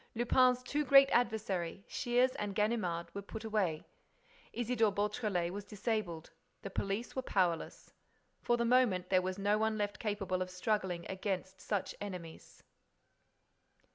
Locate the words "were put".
3.13-3.43